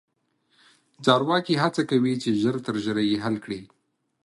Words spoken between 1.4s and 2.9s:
هڅه کوي چې ژر تر